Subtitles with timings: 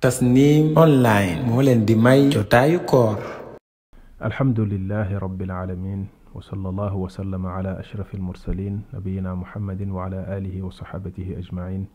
[0.00, 1.94] تسنيم أونلاين مولن دي
[2.30, 3.18] جوتاي كور
[4.24, 11.34] الحمد لله رب العالمين وصلى الله وسلم على أشرف المرسلين نبينا محمد وعلى آله وصحابته
[11.38, 11.86] أجمعين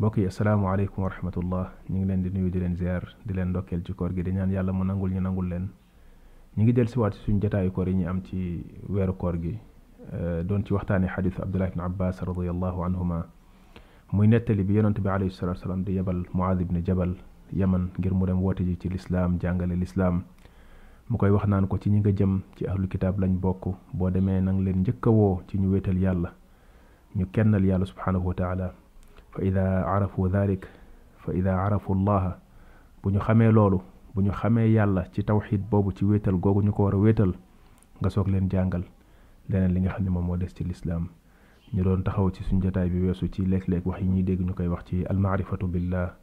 [0.00, 3.92] بوكي السلام عليكم ورحمة الله نيغلن دي نيو دي لن زيار دي لن دوكيل جي
[3.92, 5.66] كور دي نيان يالا منانغول نانغول لن
[6.58, 9.34] نيغي دل سوات سون جتاي كور ني أم تي ويرو كور
[10.10, 13.20] أه، دون تي وقتاني حديث عبد الله بن عباس رضي الله عنهما
[14.12, 17.12] muy nettali bi yonent bi alayhi salatu salaam di yebal Muaad ibn Jabal
[17.52, 20.24] yaman ngir mu dem woote ji ci lislaam jàngale lislaam
[21.08, 24.10] mu koy wax naan ko ci ñi nga jëm ci ahlu kitaab lañu bokk boo
[24.10, 26.34] demee nang leen njëkk a woo ci ñu wéetal yàlla
[27.16, 28.72] ñu kennal yàlla subhaanahu wa taala
[29.30, 30.66] fa ida arafu dalik
[31.22, 32.34] fa ida arafu allaha
[33.02, 33.78] bu ñu xamee loolu
[34.14, 37.32] bu ñu xamee yàlla ci tawxid boobu ci wéetal googu ñu ko war a wéetal
[38.00, 38.82] nga soog leen jàngal
[39.48, 41.06] leneen li nga xam ne moom moo des ci lislaam
[41.74, 44.40] ñu doon taxaw ci suñu jataay bi weesu ci lekk léeg wax yi ñuy dégg
[44.42, 46.16] ñu koy wax ci almaarifatu billah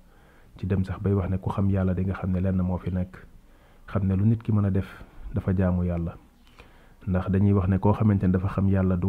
[0.58, 2.92] ci dem sax bay wax ne ku xam yàlla dinga xam ne lenn moo fi
[2.92, 3.14] nekk
[3.88, 4.89] xam ne lu nit ki mën a def
[5.34, 6.17] dafa jaamu yàlla
[7.08, 9.08] ndax dañuy wax ne koo xamante ne dafa xam yàlla du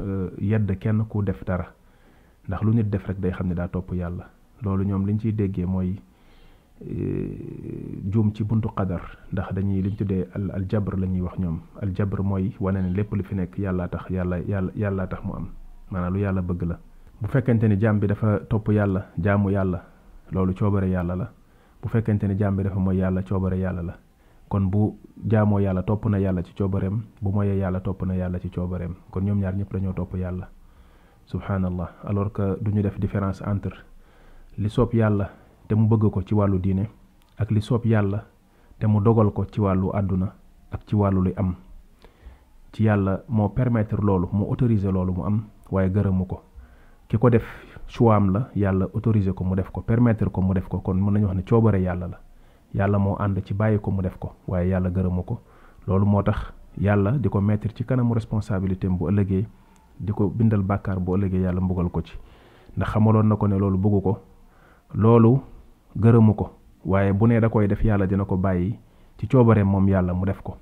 [0.00, 1.66] euh, yedd kenn ku def dara
[2.48, 4.24] ndax lu nit def rek day xam ne daa topp yàlla
[4.62, 5.96] loolu ñoom liñ ciy déggee mooy
[6.82, 11.38] Eh, jum ci buntu qadar ndax dañuy liñ tuddee al al jabr la ñuy wax
[11.38, 11.94] ñoom al
[12.24, 15.46] mooy wane ne lépp lu fi nekk yàlla tax yàlla yàlla yàllaa tax mu am
[15.90, 16.78] maanaam lu yàlla bëgg la.
[17.20, 19.80] bu fekkente ni jaam bi dafa topp yàlla jaamu yàlla
[20.32, 21.30] loolu coobare yàlla la
[21.82, 23.94] bu fekkente ni jaam bi dafa mooy yàlla coobare yàlla la
[24.48, 24.98] kon bu
[25.30, 28.94] jaamoo yàlla topp na yàlla ci coobareem bu moyee yàlla topp na yàlla ci coobareem
[29.12, 30.50] kon ñoom ñaar ñëpp dañoo topp yàlla
[31.26, 33.76] subhanallah alors que du ñu def différence entre
[34.58, 35.30] li soob yàlla.
[35.68, 36.84] te mu bëgg ko ci wàllu diine
[37.38, 38.20] ak li soob yàlla
[38.78, 40.26] te mu dogal ko ci wàllu àdduna
[40.72, 41.54] ak ci wàllu li am
[42.72, 46.42] ci yàlla moo permettre loolu mu autoriser loolu mu am waaye gërëmu ko
[47.08, 47.44] ki ko def
[47.86, 51.12] choix la yàlla autoriser ko mu def ko permettre ko mu def ko kon mën
[51.12, 52.20] nañu wax ne coobare yàlla la
[52.74, 55.40] yàlla moo ànd ci bàyyi ko mu def ko waaye yàlla gërëmu ko
[55.86, 59.46] loolu moo tax yàlla di ko mettre ci kanamu responsabilité am bu ëllëgee
[60.00, 62.18] di ko bindal bàkkaar bu ëllëgee yàlla mbugal ko ci
[62.76, 64.16] ndax xamaloon na ko ne loolu bëggu ko
[65.98, 66.50] gërëmu ko
[66.84, 68.74] waaye bu ne da koy def yàlla dina ko bàyyi
[69.18, 70.56] ci coobareem moom yàlla mu def ko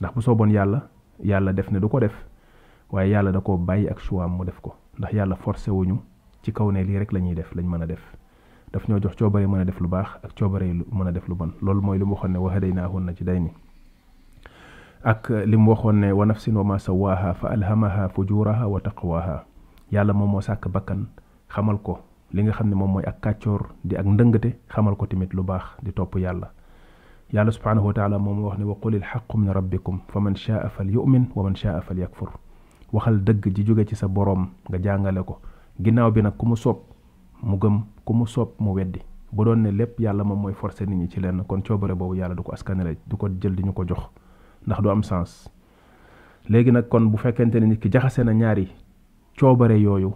[0.00, 0.88] ndax bu sooboon yàlla
[1.24, 2.12] yàlla def ne du ko def
[2.90, 5.98] waaye yàlla da koo bàyyi ak choix mu def ko ndax yàlla forcé wuñu
[6.42, 8.00] ci kaw ne lii rek la ñuy def lañ mën a def
[8.72, 11.28] daf ñoo jox coobare mën a def lu baax ak coobare lu mën a def
[11.28, 13.50] lu bon loolu mooy li mu waxoon ne waxadey na ci day ni
[15.04, 19.44] ak li waxoon ne wa nafsin wa ma sawaaha fa alhamaha fujuraha wa taqwaha
[19.92, 21.06] yàlla moom moo sàkk bakkan
[21.52, 21.98] xamal ko
[22.32, 25.62] li nga xamne mom moy ak kacior di ak ndëngëte xamal ko timit lu bax
[25.82, 26.52] di top yalla
[27.32, 31.28] yalla subhanahu wa ta'ala mom wax ni wa qulil haqqu min rabbikum faman sha'a falyu'min
[31.34, 32.28] wa man sha'a falyakfur
[32.92, 35.40] waxal deug ji joge ci sa borom nga jangale ko
[35.80, 36.84] ginaaw bi nak kumu sop
[37.42, 39.00] mu gem kumu sop mu weddi
[39.32, 42.16] bu doon ne lépp yàlla mom moy forcer nit ñi ci lenn kon coobare bobu
[42.16, 44.04] yàlla du ko askanale du ko jël di ñu ko jox
[44.66, 45.48] ndax du am sens
[46.48, 48.68] legi nak kon bu fekkente nit ki jaxase na ñaari
[49.38, 50.12] coobare yoyu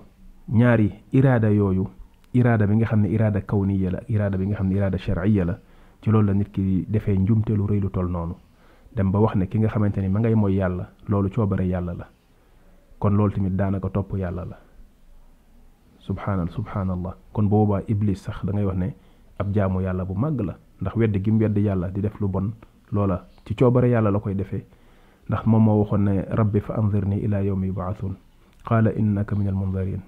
[0.49, 1.89] ñaari irada yoyu
[2.35, 5.57] irada bi nga xamne irada kawniya la irada bi nga xamne irada shar'iyya la
[6.01, 8.35] ci loolu la nit ki defé njumte lu reuy lu tol nonu
[8.97, 12.07] dem ba wax ne ki nga xamanteni ma ngay moy yàlla loolu coobare yàlla la
[12.99, 14.57] kon loolu tamit danaka top yàlla la
[15.99, 18.95] subhanal subhanallah kon boba iblis sax da ngay wax ne
[19.39, 22.51] ab jaamu yàlla bu mag la ndax wedd gi mu yàlla di def lu bon
[22.93, 24.65] loola ci coobare yàlla la koy defee
[25.29, 28.17] ndax moom moo waxoon ne rabbi fa anzirni ila yawmi yub'athun
[28.65, 30.01] qala innaka minal munzirin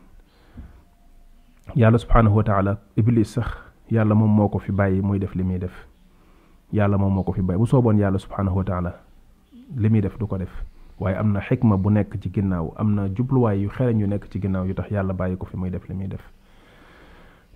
[1.77, 3.47] yàlla subhanahu wa taala iblis sax
[3.91, 5.73] yàlla moom moo ko fi bàyyi muy def li muy def
[6.73, 8.93] yàlla moom moo ko fi bàyyi bu sooboon yàlla subhanahu wa taala
[9.77, 10.49] li muy def du ko def
[11.01, 14.29] waaye am na xikma bu nekk ci ginnaaw am na jubluwaay yu xereñ yu nekk
[14.31, 16.21] ci ginnaaw yu tax yàlla bàyyi ko fi muy def li muy def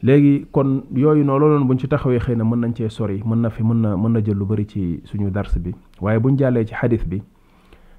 [0.02, 3.40] léegi kon yooyu noo looloon buñ ci taxawee xëy na mën nañ cee sori mën
[3.40, 6.36] na fi mën na mën na jël lu bari ci suñu dars bi waaye buñ
[6.38, 7.22] jàllee ci xadis bi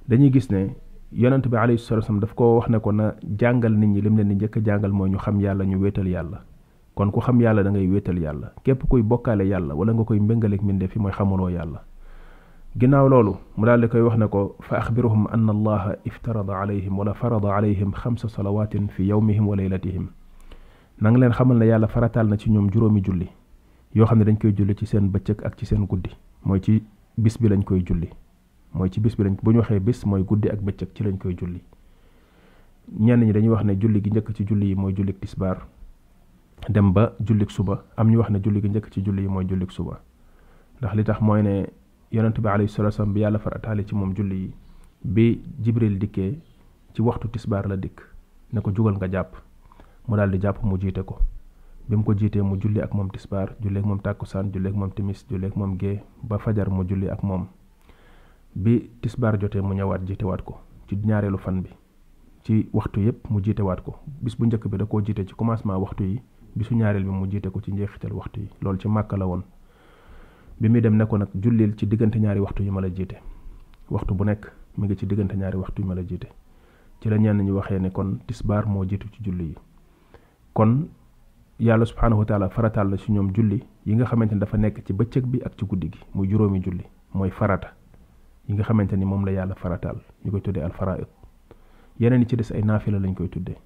[0.07, 0.69] dañuy gis ne
[1.11, 4.15] yonent bi alayhi salatu wasallam daf ko wax ne ko na jàngal nit ñi lim
[4.17, 6.37] leen di njëkk a jàngal mooy ñu xam yàlla ñu wéetal yàlla
[6.93, 10.19] kon ku xam yàlla da ngay wéetal yàlla képp kuy bokkaale yàlla wala nga koy
[10.19, 11.81] mbéngaleeg mbindeef fi mooy xamuloo yàlla
[12.77, 16.97] ginnaaw loolu mu daal di koy wax ne ko fa axbiruhum anna allaha iftarada alayhim
[16.99, 20.09] wala farada alayhim xamsa salawatin fi yawmihim wa laylatihim
[21.01, 23.25] na nga leen xamal na yàlla farataal na ci ñoom juróomi julli
[23.95, 26.11] yoo xam ne dañ koy julli ci seen bëccëg ak ci seen guddi
[26.45, 26.83] mooy ci
[27.17, 28.09] bis bi lañ koy julli
[28.73, 31.17] mooy ci bis bi lañ bu ñu waxee bis mooy guddi ak bëccëg ci lañu
[31.17, 31.61] koy julli
[32.99, 35.65] ñenn ñi dañuy wax ne julli gi njëkk ci julli yi mooy jullik tisbaar
[36.69, 39.45] dem ba jullik suba am ñu wax ne julli gi njëkk ci julli yi mooy
[39.47, 39.99] jullik suba
[40.79, 41.69] ndax li tax mooy ne
[42.11, 44.53] yonent bi alayhi salatu wasallam bi yàlla farataale ci moom julli yi
[45.03, 46.39] bi jibril dikkee
[46.93, 48.01] ci waxtu tisbaar la dikk
[48.53, 49.33] ne ko jugal nga jàpp
[50.07, 51.17] mu daal di jàpp mu jiite ko
[51.87, 54.75] bi mu ko jiitee mu julli ak moom tisbaar julli ak moom tàkkusaan julli ak
[54.75, 57.47] moom timis julli ak moom gée ba fajar mu julli ak moom
[58.55, 60.57] bi tisbaar jotee mu ñëwaat jiitewaat ko
[60.87, 61.69] ci ñaareelu fan bi
[62.43, 65.77] ci waxtu yépp mu jiitewaat ko bis bu njëkk bi da ko jiite ci commencement
[65.79, 66.21] waxtu yi
[66.55, 69.41] bisu ñaareel bi mu jiite ko ci njeexital waxtu yi loolu ci màkk la woon
[70.59, 73.21] bi muy dem ne ko nag jullil ci diggante ñaari waxtu yi ma la jiite
[73.89, 76.27] waxtu bu nekk mu ngi ci diggante ñaari waxtu yi ma la jiite
[77.01, 79.55] ci la ñenn ñi waxee ne kon tisbaar moo jiitu ci julli yi
[80.53, 80.87] kon
[81.59, 84.83] yàlla subhaanahu wa taala farataal la ci ñoom julli yi nga xamante ne dafa nekk
[84.85, 87.75] ci bëccëg bi ak ci guddi gi muy juróomi julli mooy farata
[88.49, 91.05] yi nga xamante ni moom la yàlla faratal ñu koy tuddee al faraid
[91.99, 93.57] yeneen yi ci des ay naafila lañ koy tuddee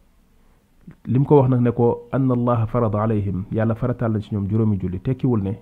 [1.08, 4.46] lim ko wax nag ne ko an allah farada alayhim yàlla faratal na ci ñoom
[4.50, 5.54] juróomi julli tekkiwul ne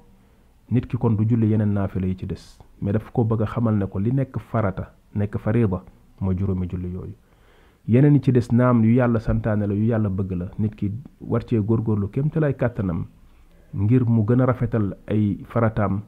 [0.72, 2.44] nit ki kon du julli yeneen naafila yi ci des
[2.82, 5.84] mais daf ko bëgg a xamal ne ko li nekk farata nekk farida
[6.20, 7.14] mooy juróomi julli yooyu
[7.88, 10.90] yeneen yi ci des naam yu yàlla santaane la yu yàlla bëgg la nit ki
[11.22, 13.06] war cee góorgóorlu kémte lay kàttanam
[13.76, 16.02] ngir mu gën a rafetal ay farataam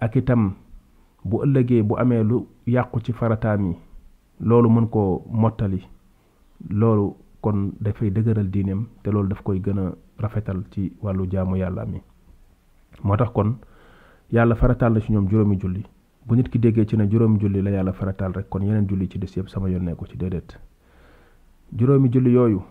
[0.00, 0.54] ak itam
[1.24, 3.76] bu ëllëgee bu amee lu yàqu ci farataam yi
[4.40, 5.82] loolu mën koo mottali
[6.70, 11.56] loolu kon dafay dëgëral diineem te loolu daf koy gën a rafetal ci wàllu jaamu
[11.56, 12.00] yàlla mi
[13.04, 13.54] moo tax kon
[14.32, 15.84] yàlla faratal na ci ñoom juróomi julli
[16.26, 19.08] bu nit ki déggee ci ne juróomi julli la yàlla faratal rek kon yeneen julli
[19.10, 20.58] ci des yëpp sama yoon ko ci déedéet
[21.76, 22.62] juróomi julli yooyu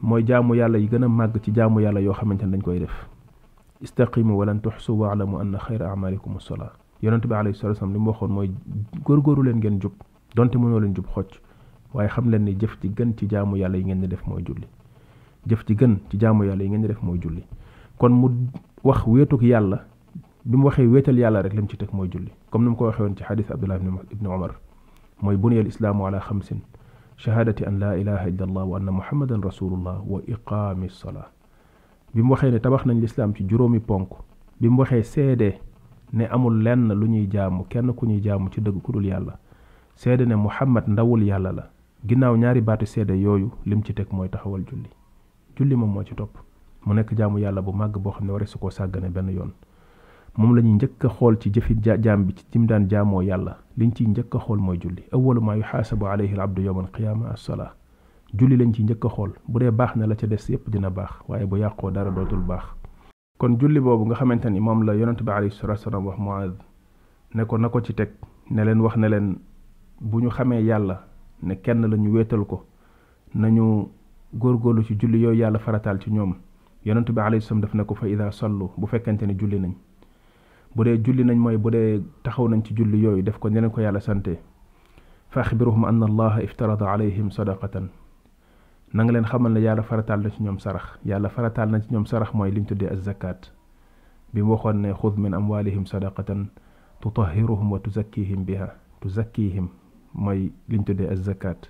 [0.00, 2.78] mooy jaamu yàlla yi gën a màgg ci jaamu yàlla yoo xamante ne dañ koy
[2.80, 3.06] def
[3.80, 6.74] istaqimu walan tuxsu waalamu anna xayra amalikum assalaa
[7.04, 8.48] yonent bi alayhi salatu wasallam li mu waxoon mooy
[9.06, 9.92] góorgóoru leen ngeen jub
[10.34, 11.28] donte mënoo len djub xoc
[11.92, 14.42] waye xam len ni jëf ci gën ci jaamu yàlla yi ngeen di def moy
[14.46, 14.66] julli
[15.46, 17.42] jëf ci gën ci jaamu yàlla yi ngeen di def moy julli
[17.98, 18.28] kon mu
[18.82, 19.84] wax wetuk yàlla
[20.44, 23.14] bim waxe wetal yàlla rek lim ci tek moy julli comme ni ko waxe won
[23.16, 23.76] ci hadith abdullah
[24.14, 24.54] ibn umar
[25.22, 26.60] moy bunya al islam ala khamsin
[27.16, 31.28] shahadati an la ilaha illa allah wa anna muhammadan rasulullah wa iqaami salaa
[32.14, 34.08] bi mu waxee ne tabax nañ l'islam ci juróomi ponk
[34.60, 35.52] bim waxe cede
[36.12, 39.38] ne amul lenn lu ñuy jaamu kenn ku ñuy jaamu ci dëgg ku yàlla
[39.94, 41.64] seede ne muhammad ndawul yàlla la
[42.06, 44.90] ginnaaw ñaari baatu seede yooyu lim ci teg mooy taxawal julli
[45.56, 46.36] julli moom moo ci topp
[46.86, 49.52] mu nekk jaamu yàlla bu màgg boo xam ne waree su koo sàggane benn yoon
[50.36, 53.58] moom la ñuy njëkk a xool ci jëfi jaam bi ci jim daan jaamoo yàlla
[53.78, 57.72] liñ ciy jëkk xool mooy julli awalu maa yuxaasabu alayhi al abdu yowma alqiyaama assolaa
[58.34, 60.90] julli lañ ci jëkk a xool bu dee baax na la ca des yépp dina
[60.90, 62.74] baax waaye bu yàqoo dara dootul baax
[63.40, 66.52] kon julli boobu nga xamante ni moom la yonent bi alayhi salatu salaam wax muaz
[67.34, 68.10] ne ko na ko ci teg
[68.54, 69.26] ne leen wax ne leen
[70.00, 70.96] bu ñu xamee yàlla
[71.42, 72.64] ne kenn la ñu wéetal ko
[73.34, 73.88] nañu
[74.34, 76.34] góorgóorlu ci julli yooyu yàlla faratal ci ñoom
[76.84, 79.72] yonent bi alayhi salaam daf ne ko fa ida sallu bu fekkente ni julli nañ
[80.72, 83.60] bu dee julli nañ mooy bu dee taxaw nañ ci julli yooyu def ko ne
[83.60, 84.38] leen ko yàlla sante
[85.30, 87.90] fa axbiruhum an allaha iftarada alayhim sadaqatan
[88.94, 91.88] na nga leen xamal ne yàlla faratal na ci ñoom sarax yàlla faratal na ci
[91.90, 93.40] ñoom sarax mooy liñ tuddee zakat
[94.32, 96.46] bi mu waxoon ne xud min amwalihim sadaqatan
[97.02, 98.68] tutahhiruhum wa tuzakkihim biha
[99.00, 99.68] tuzakkihim
[100.14, 101.60] mooy liñ tuddee zakat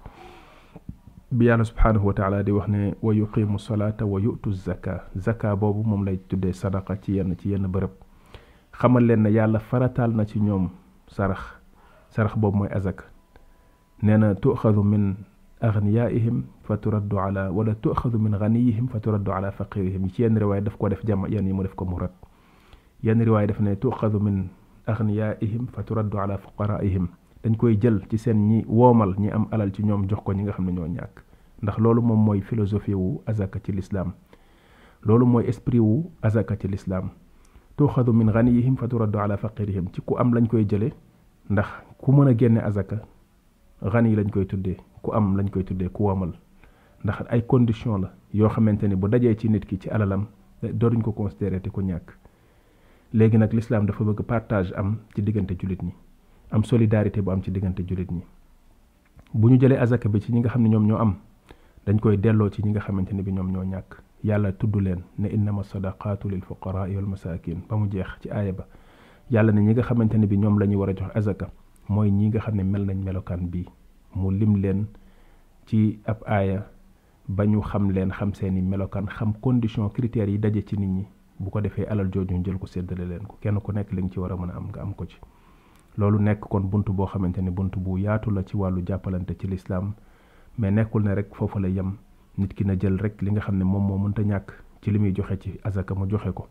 [1.33, 5.57] bi yàlla subhanahu wa taala di wax ne wa yuqimu salata wa yu'tu zaka zaka
[5.57, 7.95] boobu moom lay tuddee sadaqa ci yenn ci yenn bërëb
[8.73, 10.69] xamal leen ne yàlla faratal na ci ñoom
[11.09, 11.41] sarax
[12.11, 13.07] sarax boobu mooy azak
[14.03, 15.17] nee na tuxadu min
[15.69, 16.37] أغنيائهم
[16.69, 21.07] فترد على ولا تؤخذ من غنيهم فترد على فقيرهم كي ين يعني رواية دفكو دف
[21.07, 22.11] جمع يعني مرفكو مرد ين
[23.09, 24.47] يعني رواية دفنا تؤخذ من
[24.89, 27.09] أغنيائهم فترد على فقرائهم
[27.45, 30.87] دن كوي جل تسين ني ومال ني أم ألال تي نيوم جوكو نيغا خمنا نيو
[30.87, 31.23] نياك
[31.63, 34.13] ندخ لولو موم موي فلسوفي وو أزاكة الإسلام
[35.07, 37.09] لولو موي إسبري وو أزاكة الإسلام
[37.77, 40.93] تؤخذ من غنيهم فترد على فقيرهم تي كو أم لن كوي جلي
[41.51, 42.99] ندخ كو جيني أزاكة
[43.93, 46.33] غني لن كوي تودي كو أم لن كوي تودي كو أمل
[47.05, 50.25] نخل أي كونديشن لا يو خمنتني بو داجي تي نيت كي تي علالم
[50.63, 52.15] دورن كو كونستيري تي كو نياك
[53.15, 55.93] لغي نك الإسلام دفو بك بارتاج أم تي ديغن تي جولتني
[56.55, 58.21] أم سوليداريتي بو أم تي ديغن تي جولتني
[59.35, 61.15] بو نيو جالي أزاك بي تي نيغا خمني نيوم نيو أم
[61.87, 66.27] دن كوي ديلو تي نيغا خمنتني بي نيوم نيو نياك يالا تدو لين نإنما الصداقات
[66.27, 68.65] للفقراء والمساكين بمجيخ تي آيبا
[69.31, 71.49] يالا نيغا خمنتني بي نيوم لاني ورجوح أزاكا
[71.89, 73.67] mooy ñi nga xam ne mel nañ melokaan bi
[74.15, 74.87] mu lim leen
[75.67, 76.67] ci ab aaya
[77.29, 81.05] ba ñu xam leen xam seeni melokaan xam condition critères yi daje ci nit ñi
[81.41, 84.03] bu ko defee alal jooju ñu jël ko séddale leen ko kenn ku nekk li
[84.03, 85.19] nga ci war a mën a am nga am ko ci
[85.99, 89.47] loolu nekk kon bunt boo xamante ne bunt bu yaatu la ci wàllu jàppalante ci
[89.47, 89.93] lislaam
[90.59, 91.93] mais nekkul ne rek foofu la yem
[92.39, 94.99] nit ki na jël rek li nga xam ne moom moo mënta ñàkk ci li
[94.99, 96.47] muy joxe ci azaka mu joxe ko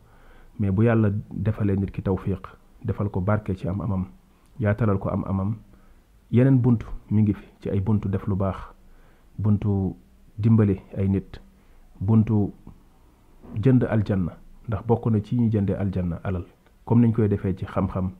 [0.59, 2.43] mais bu yàlla defalee nit ki tawfiq
[2.85, 4.05] defal ko barke ci am amam
[4.59, 5.55] yaatalal ko am amam
[6.31, 6.79] yeneen bunt
[7.11, 8.55] mi ngi fi ci ay buntu def lu baax
[9.39, 9.95] buntu
[10.37, 11.39] dimbali ay nit
[11.99, 12.53] buntu
[13.55, 14.31] jënd aljanna
[14.67, 16.45] ndax bokk na ci ñuy jëndee aljanna alal
[16.85, 18.11] comme niñ koy defee ci xam-xam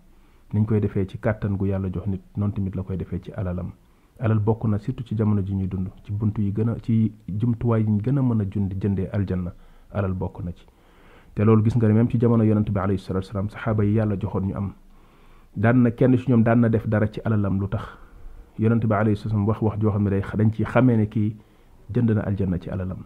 [0.54, 3.32] niñ koy defee ci kàttan gu yàlla jox nit noonu tamit la koy defee ci
[3.34, 3.72] alalam
[4.20, 7.82] alal bokk na surtout ci jamono ji ñuy dund ci bunt yi gën ci jumtuwaay
[7.84, 9.54] yi ñu gën a mën a jund jëndee aljanna
[9.92, 10.66] alal bokk na ci
[11.36, 13.94] te loolu gis nga ne même ci jamono yonent bi alayhi salatu wasalaam saxaaba yi
[13.96, 14.74] yàlla joxoon ñu am
[15.56, 17.84] dan na kenn ci ñoom dan na def dara ci alalam lu tax
[18.58, 21.36] yonente bi alayhi salam wax wax joo xam ne day dañ ci xamee ne kii
[21.94, 23.04] jënd na aljanna ci alalam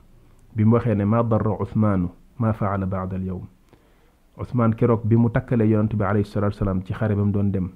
[0.56, 2.08] bi mu waxee ne ma darra uthmaanu
[2.40, 3.44] ma faala baada al yawm
[4.38, 7.68] uthmaan keroog bi mu takkalee yonente bi alayhi salatu salaam ci xare bam doon dem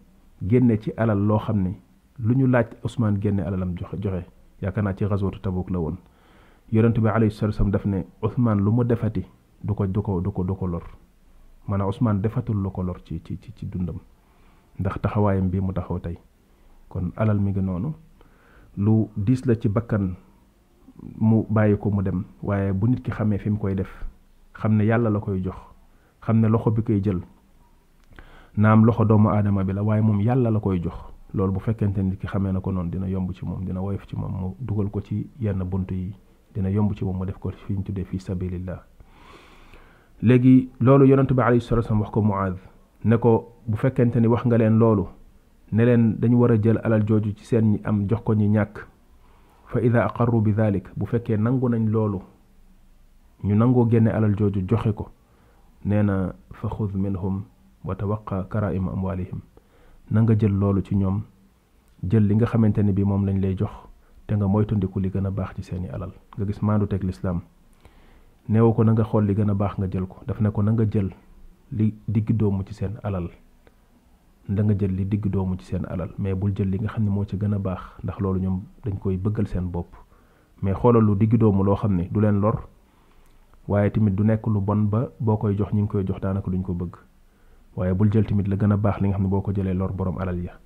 [0.47, 1.75] génne ci alal loo xam ne
[2.19, 4.23] lu ñu laaj ousmane génne alalam joxe joxe
[4.61, 5.95] yaakaar naa ci xaswatu tabuk la woon
[6.71, 9.25] yonente bi alayhi salatu salaam daf ne uthman lu mu defati
[9.61, 10.83] du ko du ko du ko du ko lor
[11.67, 13.97] maanaam ousmane defatul lu ko lor ci ci ci dundam
[14.79, 16.15] ndax taxawaayam bi mu taxaw tey
[16.89, 17.93] kon alal mi ngi noonu
[18.77, 20.15] lu diis la ci bakkan
[21.19, 23.89] mu bàyyi ko mu dem waaye bu nit ki xamee fi mu koy def
[24.53, 25.57] xam ne yàlla la koy jox
[26.21, 27.19] xam ne loxo bi koy jël
[28.57, 30.95] naam loxo doomu aadama bi la waaye moom yàlla la koy jox
[31.33, 34.07] loolu bu fekkente nit ki xamee na ko noonu dina yomb ci moom dina woyof
[34.07, 36.13] ci moom mu dugal ko ci yenn bunt yi
[36.53, 38.83] dina yomb ci moom mu def ko fi ñu tuddee fi sabilillah
[40.21, 42.55] léegi loolu yonentu bi alayhi salatu wax ko muaad
[43.05, 43.31] ne ko
[43.67, 45.05] bu fekkente ni wax nga leen loolu
[45.71, 48.47] ne leen dañu war a jël alal jooju ci seen ñi am jox ko ñi
[48.49, 48.77] ñàkk
[49.67, 52.19] fa ida aqarru bi dalik bu fekkee nangu nañ loolu
[53.43, 55.09] ñu nangoo génne alal jooju joxe ko
[55.85, 57.43] nee na fa xud minhum
[57.83, 59.39] wa tawaqa karaima amwalihim
[60.11, 61.21] na nga jël loolu ci ñoom
[62.07, 63.71] jël li nga xamante ne bi moom lañ lay jox
[64.27, 67.41] te nga moytandiku li gën a baax ci seeni alal nga gis maandu teg lislaam
[68.47, 70.71] neewu ko nanga xool li gën a baax nga jël ko daf ne ko na
[70.73, 71.09] nga jël
[71.77, 71.85] li
[72.15, 73.27] digg doomu ci seen alal
[74.55, 77.03] da nga jël li digg doomu ci seen alal mais bul jël li nga xam
[77.05, 79.93] ne moo ci gën a baax ndax loolu ñoom dañ koy bëggal seen bopp
[80.61, 82.67] mais xoolal lu digg doomu loo xam ne du leen lor
[83.67, 86.51] waaye tamit du nekk lu bon ba boo koy jox ñu ngi koy jox daanaka
[86.51, 86.95] duñu ko bëgg
[87.75, 89.73] waaye bul jël tamit la gën a baax li nga xam ne boo ko jëlee
[89.73, 90.59] lor borom alal ya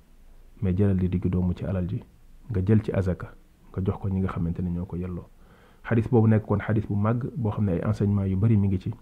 [0.62, 2.02] mais jëlal li digg doomu ci alal ji
[2.50, 3.30] nga jël ci azaka
[3.72, 5.26] nga jox ko ñi nga xamante ne ñoo ko yelloo
[5.86, 8.78] xadis boobu nekk kon xadis bu màgg boo xam ne ay yu bari mi ngi
[8.78, 8.92] ci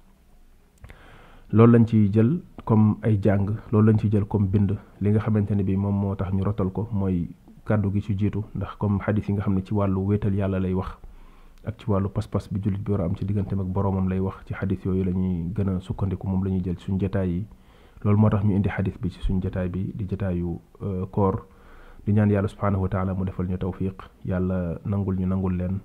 [1.54, 5.20] loolu lañ ciy jël comme ay jàng loolu lañ ciy jël comme bind li nga
[5.20, 7.28] xamante ne bi moom moo tax ñu rotal ko mooy
[7.64, 10.58] kàddu gi ci jiitu ndax comme xadis yi nga xam ne ci wàllu wéetal yàlla
[10.58, 10.98] lay wax
[11.64, 14.34] ak ci wàllu pas-pas bi jullit bi war am ci digganteem ak boroomam lay wax
[14.48, 17.44] ci xadis yooyu la ñuy gën a sukkandiku moom la ñuy jël suñ jataay yi
[18.02, 21.46] loolu moo tax ñu indi xadis bi ci suñ jataay bi di jataayu euh, koor
[22.04, 23.94] di ñaan yàlla subhaanahu wa mu defal ñu tawfiq
[24.26, 25.78] yàlla nangul ñu nangul leen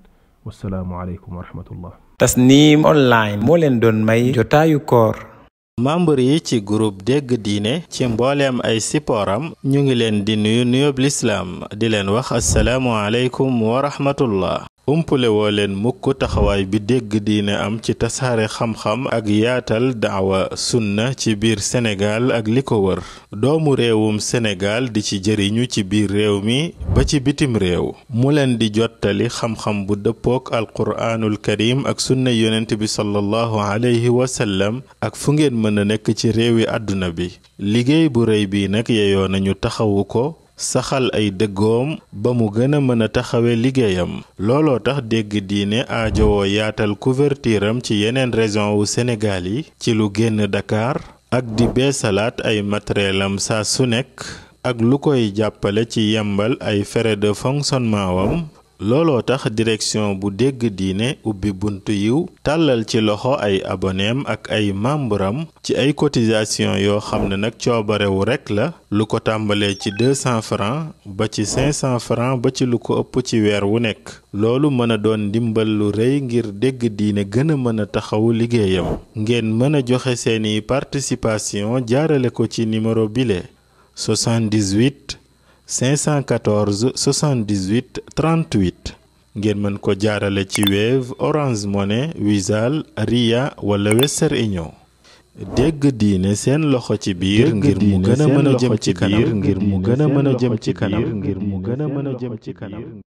[0.46, 5.38] wasalaamu aleykum wa rahmatullah tasnim online moo leen doon may jotaayu koor
[5.80, 10.64] membre yi ci groupe dégg diine ci mbooleem ay sipooram ñu ngi leen di nuyu
[10.72, 14.60] nuyub lislaam di leen wax asalaamu aleykum wa rahmatullah
[14.90, 20.40] umpule woo leen mukk taxawaay bi dégg diine am ci tasaare xam-xam ak yaatal daawa
[20.68, 23.00] sunna ci biir senegaal ak li ko wër
[23.42, 28.30] doomu réewum Sénégal di ci jëriñu ci biir réew mi ba ci bitim réew mu
[28.36, 34.26] leen di jottali xam-xam bu dëppook alquraanul karim ak sunna yonent bi sallallahu alayhi wa
[35.08, 37.28] ak fu ngeen mën a nekk ci réewi àdduna bi
[37.60, 40.26] liggéey bu rëy bi nag yeyoo nañu taxawu ko
[40.60, 44.12] saxal ay dëggoom ba mu gën a mën a taxawe liggéeyam
[44.46, 49.96] looloo tax dégg diine aajowoo yaatal couverture am ci yeneen région wu Sénégal yi ci
[49.98, 50.96] lu génn Dakar
[51.32, 54.12] ak di beesalaat ay matériel am saa su nekk
[54.70, 58.34] ak lu koy jàppale ci yembal ay frais de fonctionnement wam
[58.80, 64.48] looloo tax direction bu dégg diine ubbi buntu yiw tàllal ci loxo ay aboneem ak
[64.56, 69.76] ay membram ci ay cotisation yoo xam ne nag coobarewu rekk la lu ko tàmbalee
[69.82, 73.80] ci 200 francs ba ci 500 francs ba ci lu ko ëpp ci weer wu
[73.84, 77.86] nekk loolu mën a doon ndimbal lu rëy ngir dégg diine gën a mën a
[77.86, 83.42] taxawu liggéeyam ngeen mën a joxe seeni participation jaarale ko ci numéro bile
[83.98, 85.18] 78
[85.70, 88.94] 514 78 38
[89.38, 92.74] ngeen mën ko jaarale ci Wave Orange Money Wizall
[93.10, 94.72] Ria wala Western Union
[95.56, 99.24] dégg diine seen loxo ci biir ngir mu gën a mën a jëm ci kanam
[99.40, 102.14] ngir mu gën a mën a jëm ci kanam ngir mu gën a mën a
[102.20, 103.09] jëm ci kanam